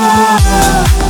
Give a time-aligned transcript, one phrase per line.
[0.00, 1.07] Oh.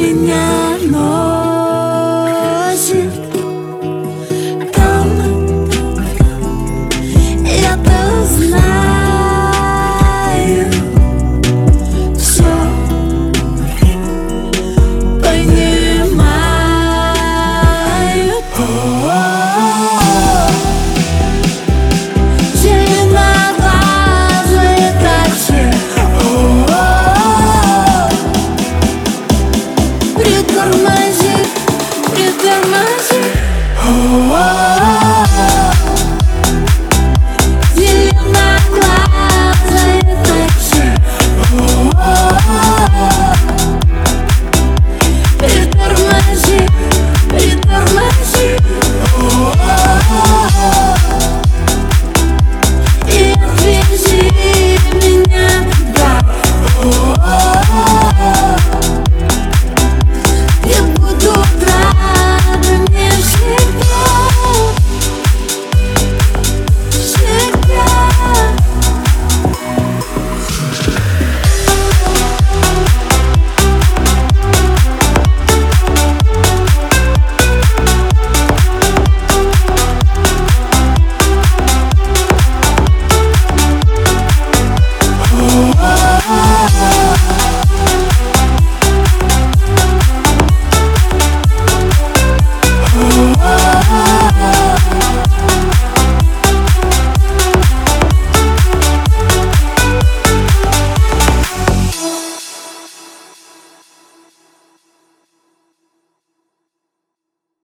[0.00, 0.59] меня.